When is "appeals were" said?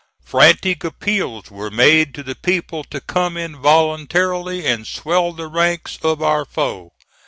0.83-1.69